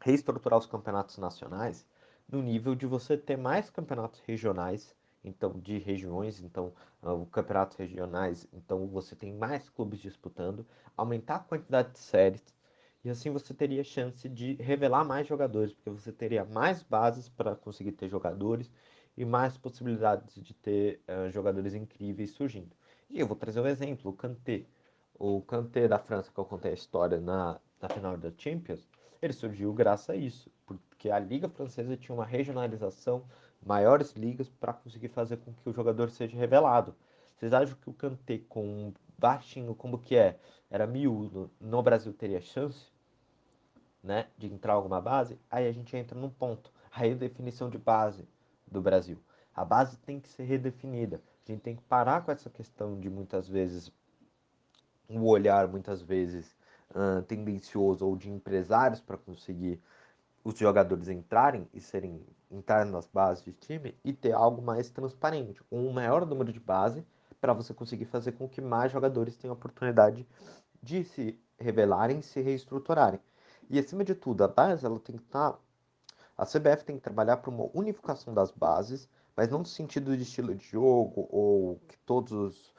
reestruturar 0.00 0.58
os 0.58 0.66
campeonatos 0.66 1.18
nacionais 1.18 1.86
no 2.28 2.42
nível 2.42 2.74
de 2.74 2.86
você 2.86 3.16
ter 3.16 3.36
mais 3.36 3.70
campeonatos 3.70 4.20
regionais, 4.26 4.96
então 5.24 5.58
de 5.58 5.78
regiões, 5.78 6.40
então 6.40 6.72
uh, 7.02 7.24
campeonatos 7.26 7.76
regionais, 7.76 8.46
então 8.52 8.86
você 8.86 9.14
tem 9.14 9.32
mais 9.32 9.68
clubes 9.68 10.00
disputando, 10.00 10.66
aumentar 10.96 11.36
a 11.36 11.40
quantidade 11.40 11.92
de 11.92 11.98
séries 11.98 12.42
e 13.04 13.10
assim 13.10 13.30
você 13.30 13.52
teria 13.52 13.82
chance 13.82 14.28
de 14.28 14.54
revelar 14.54 15.04
mais 15.04 15.26
jogadores, 15.26 15.72
porque 15.72 15.90
você 15.90 16.12
teria 16.12 16.44
mais 16.44 16.82
bases 16.82 17.28
para 17.28 17.56
conseguir 17.56 17.92
ter 17.92 18.08
jogadores 18.08 18.70
e 19.16 19.24
mais 19.24 19.56
possibilidades 19.58 20.34
de 20.36 20.54
ter 20.54 21.02
uh, 21.08 21.30
jogadores 21.30 21.74
incríveis 21.74 22.30
surgindo. 22.30 22.76
E 23.10 23.18
eu 23.18 23.26
vou 23.26 23.36
trazer 23.36 23.60
um 23.60 23.66
exemplo, 23.66 24.10
o 24.10 24.14
Kanté. 24.14 24.64
O 25.18 25.42
Kanté 25.42 25.88
da 25.88 25.98
França, 25.98 26.30
que 26.32 26.38
eu 26.38 26.44
contei 26.44 26.70
a 26.70 26.74
história 26.74 27.20
na, 27.20 27.60
na 27.80 27.88
final 27.88 28.16
da 28.16 28.32
Champions, 28.36 28.88
ele 29.20 29.32
surgiu 29.32 29.72
graças 29.72 30.10
a 30.10 30.16
isso, 30.16 30.50
porque 30.64 31.10
a 31.10 31.18
Liga 31.18 31.48
Francesa 31.48 31.96
tinha 31.96 32.14
uma 32.14 32.24
regionalização, 32.24 33.24
maiores 33.64 34.12
ligas, 34.12 34.48
para 34.48 34.72
conseguir 34.72 35.08
fazer 35.08 35.38
com 35.38 35.52
que 35.52 35.68
o 35.68 35.72
jogador 35.72 36.10
seja 36.10 36.36
revelado. 36.36 36.94
Vocês 37.36 37.52
acham 37.52 37.76
que 37.76 37.90
o 37.90 37.92
Kanté, 37.92 38.38
com 38.48 38.64
um 38.64 38.94
baixinho 39.18 39.74
como 39.74 39.98
que 39.98 40.16
é, 40.16 40.38
era 40.70 40.86
miúdo, 40.86 41.50
no 41.60 41.82
Brasil 41.82 42.12
teria 42.12 42.40
chance 42.40 42.86
né, 44.02 44.26
de 44.36 44.46
entrar 44.46 44.74
alguma 44.74 45.00
base? 45.00 45.38
Aí 45.50 45.66
a 45.66 45.72
gente 45.72 45.96
entra 45.96 46.18
num 46.18 46.30
ponto, 46.30 46.72
a 46.90 47.00
redefinição 47.00 47.70
de 47.70 47.78
base 47.78 48.28
do 48.66 48.80
Brasil. 48.80 49.18
A 49.54 49.64
base 49.64 49.98
tem 49.98 50.18
que 50.18 50.28
ser 50.28 50.44
redefinida. 50.44 51.22
A 51.46 51.52
gente 51.52 51.62
tem 51.62 51.76
que 51.76 51.82
parar 51.82 52.24
com 52.24 52.32
essa 52.32 52.48
questão 52.48 52.98
de 52.98 53.10
muitas 53.10 53.48
vezes 53.48 53.92
o 55.08 55.26
olhar 55.26 55.68
muitas 55.68 56.00
vezes 56.00 56.56
uh, 56.90 57.22
tendencioso 57.22 58.06
ou 58.06 58.16
de 58.16 58.30
empresários 58.30 59.00
para 59.00 59.16
conseguir 59.16 59.80
os 60.44 60.58
jogadores 60.58 61.08
entrarem 61.08 61.68
e 61.72 61.80
serem 61.80 62.24
entrar 62.52 62.84
nas 62.84 63.06
bases 63.06 63.44
de 63.44 63.52
time 63.52 63.96
e 64.04 64.12
ter 64.12 64.32
algo 64.32 64.62
mais 64.62 64.90
transparente, 64.90 65.60
um 65.70 65.92
maior 65.92 66.26
número 66.26 66.52
de 66.52 66.60
base 66.60 67.04
para 67.40 67.52
você 67.52 67.74
conseguir 67.74 68.04
fazer 68.04 68.32
com 68.32 68.48
que 68.48 68.60
mais 68.60 68.92
jogadores 68.92 69.36
tenham 69.36 69.54
a 69.54 69.56
oportunidade 69.56 70.26
de 70.82 71.04
se 71.04 71.38
revelarem, 71.58 72.22
se 72.22 72.40
reestruturarem. 72.40 73.20
E 73.70 73.78
acima 73.78 74.04
de 74.04 74.14
tudo, 74.14 74.44
a 74.44 74.48
base 74.48 74.84
ela 74.84 74.98
tem 75.00 75.16
que 75.16 75.22
estar 75.22 75.52
tá... 75.52 75.58
a 76.36 76.44
CBF 76.44 76.84
tem 76.84 76.96
que 76.96 77.02
trabalhar 77.02 77.38
para 77.38 77.50
uma 77.50 77.70
unificação 77.74 78.34
das 78.34 78.50
bases 78.50 79.08
mas 79.36 79.48
não 79.48 79.60
no 79.60 79.66
sentido 79.66 80.16
de 80.16 80.22
estilo 80.22 80.54
de 80.54 80.64
jogo 80.64 81.28
ou 81.30 81.80
que 81.88 81.96
todos 81.98 82.32
os, 82.32 82.74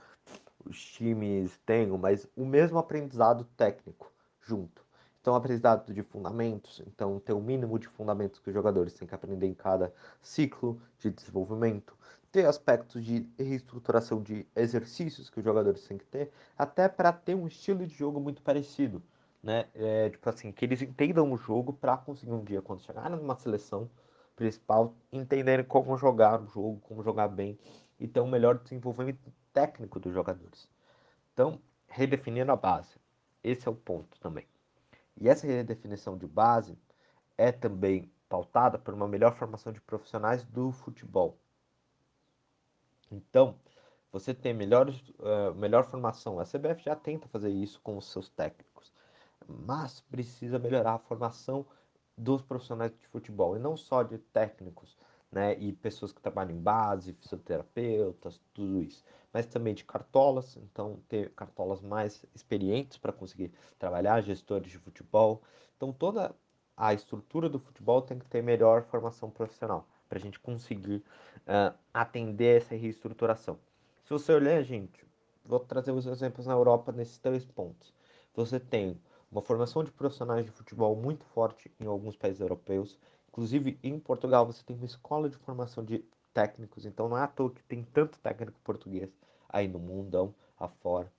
os 0.66 0.86
times 0.86 1.58
tenham, 1.66 1.98
mas 1.98 2.28
o 2.36 2.46
mesmo 2.46 2.78
aprendizado 2.78 3.46
técnico 3.58 4.12
junto. 4.42 4.83
Então, 5.24 5.36
aprendizado 5.36 5.94
de 5.94 6.04
fundamentos, 6.04 6.82
então 6.86 7.18
ter 7.18 7.32
o 7.32 7.40
mínimo 7.40 7.80
de 7.80 7.88
fundamentos 7.88 8.42
que 8.42 8.50
os 8.50 8.54
jogadores 8.54 8.92
têm 8.92 9.08
que 9.08 9.16
aprender 9.16 9.48
em 9.48 9.54
cada 9.54 9.94
ciclo 10.22 10.82
de 11.00 11.10
desenvolvimento, 11.10 11.98
ter 12.30 12.46
aspectos 12.46 13.06
de 13.06 13.26
reestruturação 13.40 14.22
de 14.22 14.46
exercícios 14.54 15.30
que 15.30 15.40
os 15.40 15.46
jogadores 15.46 15.88
têm 15.88 15.98
que 15.98 16.04
ter, 16.04 16.30
até 16.58 16.90
para 16.90 17.14
ter 17.14 17.36
um 17.36 17.48
estilo 17.48 17.88
de 17.88 17.96
jogo 17.96 18.20
muito 18.20 18.42
parecido, 18.42 19.02
né? 19.42 19.70
É, 19.74 20.10
tipo 20.10 20.30
assim, 20.30 20.52
que 20.52 20.66
eles 20.66 20.82
entendam 20.82 21.32
o 21.32 21.38
jogo 21.38 21.72
para 21.72 21.96
conseguir 21.96 22.34
um 22.34 22.44
dia, 22.44 22.62
quando 22.62 22.82
chegarem 22.82 23.18
numa 23.18 23.38
seleção, 23.38 23.90
principal, 24.36 24.94
entenderem 25.10 25.64
como 25.64 25.96
jogar 25.96 26.42
o 26.42 26.48
jogo, 26.48 26.82
como 26.82 27.02
jogar 27.02 27.30
bem 27.30 27.58
e 27.98 28.10
ter 28.10 28.20
um 28.20 28.28
melhor 28.28 28.58
desenvolvimento 28.58 29.32
técnico 29.54 30.02
dos 30.02 30.14
jogadores. 30.14 30.68
Então, 31.32 31.62
redefinindo 31.88 32.52
a 32.52 32.58
base. 32.58 32.98
Esse 33.42 33.70
é 33.70 33.72
o 33.72 33.76
ponto 33.76 34.20
também. 34.20 34.53
E 35.20 35.30
essa 35.30 35.48
redefinição 35.48 36.18
de 36.18 36.28
base 36.28 36.78
é 37.38 37.52
também 37.52 38.12
pautada 38.28 38.78
por 38.80 38.94
uma 38.94 39.08
melhor 39.08 39.36
formação 39.36 39.72
de 39.72 39.82
profissionais 39.82 40.44
do 40.44 40.72
futebol. 40.72 41.38
Então, 43.12 43.56
você 44.12 44.34
tem 44.34 44.54
melhor, 44.54 44.90
uh, 44.90 45.54
melhor 45.56 45.86
formação. 45.86 46.40
A 46.40 46.46
CBF 46.46 46.84
já 46.84 46.96
tenta 46.96 47.28
fazer 47.28 47.50
isso 47.50 47.80
com 47.82 47.98
os 47.98 48.12
seus 48.12 48.30
técnicos, 48.30 48.92
mas 49.48 50.02
precisa 50.02 50.58
melhorar 50.60 50.94
a 50.94 51.00
formação 51.00 51.66
dos 52.18 52.42
profissionais 52.42 52.96
de 52.98 53.08
futebol, 53.08 53.56
e 53.56 53.60
não 53.60 53.76
só 53.76 54.04
de 54.04 54.18
técnicos, 54.18 54.98
né, 55.34 55.58
e 55.60 55.74
pessoas 55.74 56.12
que 56.12 56.22
trabalham 56.22 56.56
em 56.56 56.60
base, 56.60 57.14
fisioterapeutas, 57.14 58.40
tudo 58.54 58.82
isso, 58.82 59.04
mas 59.34 59.46
também 59.46 59.74
de 59.74 59.84
cartolas, 59.84 60.58
então 60.58 61.00
ter 61.10 61.32
cartolas 61.32 61.82
mais 61.82 62.24
experientes 62.36 62.98
para 62.98 63.12
conseguir 63.12 63.52
trabalhar, 63.80 64.22
gestores 64.22 64.72
de 64.72 64.78
futebol. 64.78 65.42
Então 65.76 65.92
toda 65.92 66.36
a 66.78 66.94
estrutura 66.94 67.50
do 67.50 67.60
futebol 67.60 68.02
tem 68.02 68.20
que 68.20 68.26
ter 68.26 68.42
melhor 68.44 68.84
formação 68.84 69.30
profissional 69.30 69.88
para 70.08 70.20
a 70.20 70.22
gente 70.22 70.40
conseguir 70.40 71.04
uh, 71.48 71.76
atender 71.92 72.62
essa 72.62 72.76
reestruturação. 72.76 73.58
Se 74.04 74.12
você 74.12 74.32
olhar, 74.32 74.62
gente, 74.62 75.04
vou 75.44 75.60
trazer 75.60 75.92
os 75.92 76.06
exemplos 76.06 76.46
na 76.46 76.54
Europa 76.54 76.92
nesses 76.92 77.18
três 77.18 77.46
pontos. 77.46 77.94
Você 78.36 78.60
tem 78.60 79.00
uma 79.32 79.42
formação 79.42 79.84
de 79.84 79.92
profissionais 79.92 80.46
de 80.46 80.52
futebol 80.52 80.96
muito 80.96 81.26
forte 81.26 81.72
em 81.80 81.88
alguns 81.88 82.16
países 82.16 82.40
europeus. 82.40 83.00
Inclusive, 83.34 83.80
em 83.82 84.00
Portugal, 84.00 84.46
você 84.46 84.64
tem 84.64 84.76
uma 84.76 84.86
escola 84.86 85.28
de 85.28 85.36
formação 85.38 85.84
de 85.84 86.06
técnicos, 86.32 86.86
então 86.86 87.10
não 87.10 87.18
é 87.18 87.24
à 87.24 87.28
toa 87.28 87.50
que 87.50 87.64
tem 87.64 87.84
tanto 87.84 88.20
técnico 88.20 88.60
português 88.64 89.10
aí 89.50 89.68
no 89.68 89.80
mundão 89.80 90.36
afora. 90.56 91.12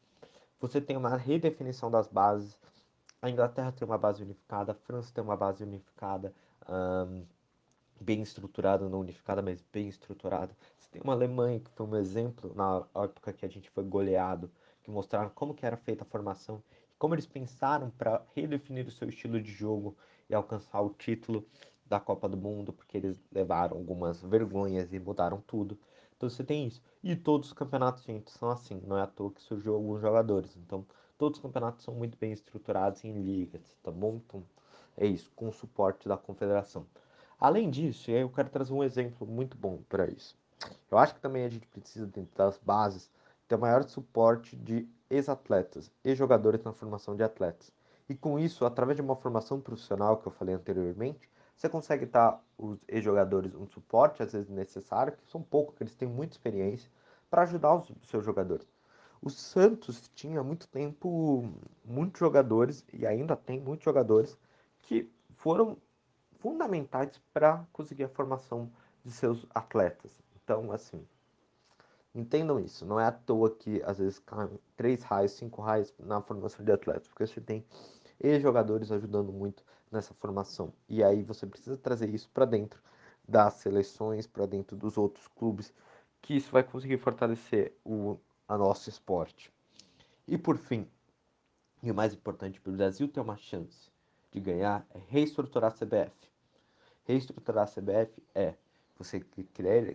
Você 0.61 0.81
tem 0.81 0.97
uma 0.97 1.17
redefinição 1.17 1.91
das 1.91 2.07
bases. 2.07 2.57
A 3.21 3.29
Inglaterra 3.29 3.73
tem 3.73 3.85
uma 3.85 3.99
base 3.99 4.23
unificada, 4.23 4.71
a 4.71 4.75
França 4.77 5.11
tem 5.13 5.25
uma 5.25 5.37
base 5.37 5.65
unificada, 5.65 6.33
bem 8.01 8.23
estruturada, 8.23 8.89
não 8.89 9.01
unificada, 9.01 9.43
mas 9.43 9.61
bem 9.73 9.89
estruturada. 9.89 10.57
Você 10.79 10.89
tem 10.93 11.03
uma 11.03 11.15
Alemanha 11.15 11.59
que 11.59 11.71
foi 11.73 11.85
um 11.85 11.97
exemplo 11.97 12.55
na 12.55 12.87
época 13.03 13.33
que 13.33 13.45
a 13.45 13.49
gente 13.49 13.69
foi 13.71 13.83
goleado, 13.83 14.49
que 14.85 14.91
mostraram 14.91 15.31
como 15.35 15.53
que 15.53 15.67
era 15.67 15.77
feita 15.77 16.05
a 16.05 16.07
formação 16.07 16.63
como 16.99 17.15
eles 17.15 17.27
pensaram 17.27 17.91
para 17.91 18.25
redefinir 18.35 18.87
o 18.87 18.91
seu 18.91 19.09
estilo 19.09 19.41
de 19.41 19.53
jogo 19.53 19.95
e 20.29 20.35
alcançar 20.35 20.81
o 20.81 20.91
título 20.91 21.45
da 21.87 22.01
Copa 22.01 22.29
do 22.29 22.37
Mundo, 22.37 22.73
porque 22.73 22.97
eles 22.97 23.21
levaram 23.33 23.77
algumas 23.77 24.23
vergonhas 24.23 24.93
e 24.93 24.99
mudaram 24.99 25.43
tudo. 25.47 25.79
Então 26.17 26.29
você 26.29 26.43
tem 26.43 26.67
isso. 26.67 26.83
E 27.03 27.15
todos 27.15 27.49
os 27.49 27.53
campeonatos, 27.53 28.03
gente, 28.05 28.31
são 28.31 28.51
assim. 28.51 28.81
Não 28.87 28.97
é 28.97 29.03
à 29.03 29.07
toa 29.07 29.31
que 29.31 29.43
surgiu 29.43 29.75
alguns 29.75 30.01
jogadores. 30.01 30.57
Então, 30.57 30.87
todos 31.19 31.39
os 31.39 31.43
campeonatos 31.43 31.85
são 31.85 31.95
muito 31.95 32.17
bem 32.19 32.33
estruturados 32.33 33.05
em 33.05 33.13
ligas, 33.13 33.77
tá 33.83 33.91
bom? 33.91 34.21
Então, 34.27 34.43
é 34.97 35.07
isso, 35.07 35.31
com 35.35 35.49
o 35.49 35.53
suporte 35.53 36.09
da 36.09 36.17
confederação. 36.17 36.87
Além 37.39 37.69
disso, 37.69 38.11
eu 38.11 38.31
quero 38.31 38.49
trazer 38.49 38.73
um 38.73 38.83
exemplo 38.83 39.27
muito 39.27 39.57
bom 39.57 39.79
para 39.89 40.07
isso. 40.07 40.37
Eu 40.91 40.99
acho 40.99 41.15
que 41.15 41.21
também 41.21 41.45
a 41.45 41.49
gente 41.49 41.67
precisa, 41.67 42.07
dentro 42.07 42.35
das 42.37 42.59
bases, 42.59 43.11
ter 43.47 43.57
maior 43.57 43.83
suporte 43.85 44.57
de 44.57 44.89
ex-atletas 45.11 45.91
e 46.05 46.15
jogadores 46.15 46.63
na 46.65 46.73
formação 46.73 47.15
de 47.15 47.23
atletas. 47.23 47.73
E 48.09 48.15
com 48.15 48.39
isso, 48.39 48.65
através 48.65 48.97
de 48.97 49.03
uma 49.03 49.17
formação 49.17 49.61
profissional 49.61 50.17
que 50.19 50.27
eu 50.27 50.33
falei 50.33 50.55
anteriormente, 50.55 51.29
você 51.57 51.69
consegue 51.69 52.07
dar 52.07 52.43
os 52.59 52.79
ex-jogadores 52.89 53.55
um 53.55 53.67
suporte, 53.67 54.23
às 54.23 54.33
vezes 54.33 54.49
necessário, 54.49 55.13
que 55.13 55.31
são 55.31 55.43
poucos, 55.43 55.77
que 55.77 55.83
eles 55.83 55.95
têm 55.95 56.09
muita 56.09 56.35
experiência, 56.35 56.91
para 57.31 57.43
ajudar 57.43 57.75
os 57.75 57.93
seus 58.09 58.25
jogadores. 58.25 58.67
O 59.23 59.31
Santos 59.31 60.11
tinha 60.15 60.43
muito 60.43 60.69
tempo 60.69 61.49
muitos 61.85 62.19
jogadores, 62.19 62.85
e 62.93 63.07
ainda 63.07 63.37
tem 63.37 63.61
muitos 63.61 63.85
jogadores, 63.85 64.37
que 64.83 65.11
foram 65.37 65.79
fundamentais 66.39 67.21
para 67.33 67.67
conseguir 67.73 68.05
a 68.05 68.09
formação 68.09 68.71
de 69.05 69.11
seus 69.11 69.47
atletas. 69.55 70.23
Então, 70.37 70.71
assim, 70.73 71.07
entendam 72.15 72.61
isso. 72.61 72.85
Não 72.85 73.01
é 73.01 73.07
à 73.07 73.13
toa 73.13 73.51
que 73.51 73.83
às 73.85 73.99
vezes 73.99 74.19
caem 74.19 74.59
três 74.77 75.03
raios, 75.03 75.33
cinco 75.33 75.63
raios 75.63 75.93
na 75.99 76.21
formação 76.21 76.65
de 76.65 76.71
atletas, 76.71 77.09
porque 77.09 77.27
você 77.27 77.41
tem 77.41 77.65
e 78.21 78.39
jogadores 78.41 78.93
ajudando 78.93 79.33
muito 79.33 79.65
nessa 79.95 80.15
formação. 80.15 80.73
E 80.89 81.03
aí 81.03 81.23
você 81.23 81.47
precisa 81.47 81.77
trazer 81.77 82.11
isso 82.11 82.29
para 82.31 82.45
dentro 82.45 82.83
das 83.27 83.55
seleções, 83.55 84.27
para 84.27 84.47
dentro 84.47 84.77
dos 84.77 84.99
outros 84.99 85.27
clubes, 85.29 85.73
que 86.21 86.37
isso 86.37 86.51
vai 86.51 86.63
conseguir 86.63 86.99
fortalecer 86.99 87.75
o 87.85 88.19
a 88.47 88.59
nosso 88.59 88.89
esporte. 88.89 89.51
E 90.29 90.37
por 90.37 90.59
fim, 90.59 90.87
e 91.83 91.91
o 91.91 91.95
mais 91.95 92.15
importante 92.15 92.61
para 92.61 92.73
o 92.73 92.77
Brasil 92.77 93.09
ter 93.09 93.21
uma 93.21 93.37
chance 93.37 93.91
de 94.31 94.41
ganhar 94.41 94.87
é 94.91 94.99
reestruturar 95.09 95.73
a 95.73 95.75
CBF. 95.75 96.13
Reestruturar 97.05 97.65
a 97.65 97.71
CBF 97.71 98.23
é 98.35 98.55
você 98.97 99.21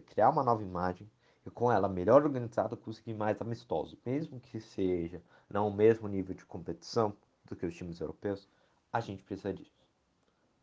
criar 0.05 0.29
uma 0.29 0.43
nova 0.43 0.61
imagem 0.61 1.09
e 1.45 1.49
com 1.49 1.71
ela 1.71 1.87
melhor 1.87 2.23
organizada 2.23 2.75
conseguir 2.75 3.13
mais 3.13 3.41
amistoso, 3.41 3.97
mesmo 4.05 4.39
que 4.39 4.59
seja 4.59 5.21
não 5.49 5.67
o 5.67 5.73
mesmo 5.73 6.07
nível 6.07 6.35
de 6.35 6.45
competição 6.45 7.15
do 7.45 7.55
que 7.55 7.65
os 7.65 7.75
times 7.75 7.99
europeus, 7.99 8.47
a 8.91 8.99
gente 8.99 9.23
precisa 9.23 9.53
disso, 9.53 9.78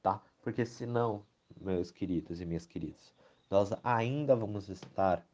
tá? 0.06 0.22
Porque 0.40 0.64
senão, 0.64 1.26
meus 1.60 1.90
queridos 1.90 2.40
e 2.40 2.46
minhas 2.46 2.64
queridas, 2.64 3.12
nós 3.50 3.70
ainda 3.82 4.36
vamos 4.36 4.68
estar 4.68 5.26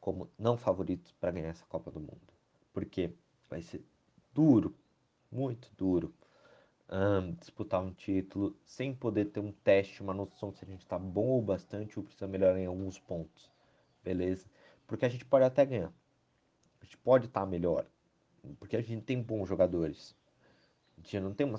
como 0.00 0.28
não 0.36 0.56
favoritos 0.56 1.12
para 1.12 1.30
ganhar 1.30 1.50
essa 1.50 1.64
Copa 1.66 1.92
do 1.92 2.00
Mundo. 2.00 2.34
Porque 2.72 3.12
vai 3.48 3.62
ser 3.62 3.84
duro, 4.34 4.74
muito 5.30 5.70
duro, 5.78 6.12
um, 6.90 7.34
disputar 7.34 7.80
um 7.80 7.92
título 7.92 8.56
sem 8.64 8.92
poder 8.92 9.26
ter 9.26 9.38
um 9.38 9.52
teste, 9.52 10.02
uma 10.02 10.12
noção 10.12 10.52
se 10.52 10.64
a 10.64 10.68
gente 10.68 10.82
está 10.82 10.98
bom 10.98 11.38
o 11.38 11.42
bastante 11.42 11.96
ou 11.96 12.04
precisa 12.04 12.26
melhorar 12.26 12.58
em 12.58 12.66
alguns 12.66 12.98
pontos. 12.98 13.48
Beleza? 14.02 14.44
Porque 14.88 15.06
a 15.06 15.08
gente 15.08 15.24
pode 15.24 15.44
até 15.44 15.64
ganhar. 15.64 15.92
A 16.80 16.84
gente 16.84 16.96
pode 16.98 17.26
estar 17.26 17.42
tá 17.42 17.46
melhor. 17.46 17.86
Porque 18.58 18.76
a 18.76 18.82
gente 18.82 19.04
tem 19.04 19.22
bons 19.22 19.48
jogadores. 19.48 20.16
A 20.98 21.00
gente 21.00 21.20
não 21.20 21.32
tem 21.32 21.46
uma 21.46 21.58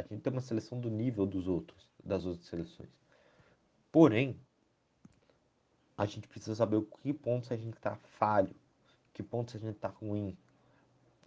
a 0.00 0.02
gente 0.02 0.22
tem 0.22 0.32
uma 0.32 0.40
seleção 0.40 0.80
do 0.80 0.90
nível 0.90 1.26
dos 1.26 1.46
outros, 1.46 1.88
das 2.02 2.24
outras 2.24 2.46
seleções. 2.46 2.90
Porém, 3.92 4.38
a 5.96 6.06
gente 6.06 6.28
precisa 6.28 6.54
saber 6.54 6.76
o 6.76 6.82
que 6.82 7.12
pontos 7.12 7.52
a 7.52 7.56
gente 7.56 7.76
está 7.76 7.96
falho, 7.96 8.54
que 9.12 9.22
pontos 9.22 9.56
a 9.56 9.58
gente 9.58 9.76
está 9.76 9.88
ruim. 9.88 10.36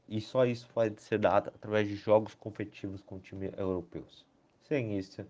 E 0.08 0.20
só 0.20 0.46
isso 0.46 0.68
pode 0.74 1.02
ser 1.02 1.20
dado 1.20 1.50
através 1.50 1.88
de 1.88 1.96
jogos 1.96 2.36
competitivos 2.36 3.02
com 3.02 3.20
times 3.20 3.52
europeus. 3.58 4.26
Sem 4.64 4.98
isso, 4.98 5.26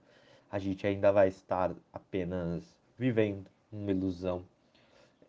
a 0.50 0.60
gente 0.60 0.86
ainda 0.86 1.12
vai 1.12 1.28
estar 1.28 1.76
apenas 1.92 2.64
vivendo 2.98 3.50
uma 3.72 3.92
ilusão 3.92 4.46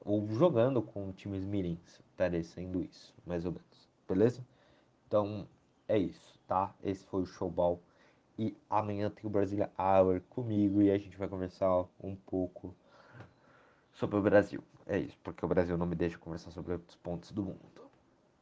ou 0.04 0.28
jogando 0.28 0.82
com 0.82 1.10
times 1.12 1.44
mirins, 1.44 2.00
parecendo 2.16 2.82
isso, 2.82 3.14
mais 3.26 3.44
ou 3.44 3.52
menos. 3.52 3.88
Beleza? 4.06 4.46
Então, 5.06 5.48
é 5.88 5.98
isso, 5.98 6.38
tá? 6.46 6.74
Esse 6.82 7.04
foi 7.06 7.22
o 7.22 7.26
Showball. 7.26 7.80
E 8.38 8.56
amanhã 8.68 9.10
tem 9.10 9.26
o 9.26 9.30
Brasília 9.30 9.70
Hour 9.78 10.20
comigo 10.28 10.82
e 10.82 10.90
a 10.90 10.98
gente 10.98 11.16
vai 11.16 11.28
conversar 11.28 11.84
um 12.02 12.16
pouco 12.16 12.74
sobre 13.92 14.18
o 14.18 14.22
Brasil. 14.22 14.62
É 14.86 14.98
isso, 14.98 15.18
porque 15.22 15.44
o 15.44 15.48
Brasil 15.48 15.78
não 15.78 15.86
me 15.86 15.94
deixa 15.94 16.18
conversar 16.18 16.50
sobre 16.50 16.72
outros 16.72 16.96
pontos 16.96 17.30
do 17.30 17.42
mundo. 17.42 17.90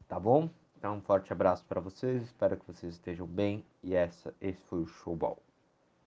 Tá 0.09 0.18
bom? 0.18 0.50
Então, 0.76 0.96
um 0.96 1.00
forte 1.00 1.33
abraço 1.33 1.64
para 1.66 1.81
vocês, 1.81 2.22
espero 2.22 2.57
que 2.57 2.66
vocês 2.66 2.94
estejam 2.94 3.26
bem 3.26 3.64
e 3.83 3.94
essa, 3.94 4.35
esse 4.40 4.61
foi 4.62 4.81
o 4.81 4.87
Showball. 4.87 5.38